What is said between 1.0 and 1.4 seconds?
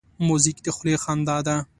خندا